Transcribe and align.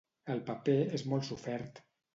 El 0.35 0.39
paper 0.47 0.79
és 0.99 1.07
molt 1.13 1.31
sofert. 1.31 1.89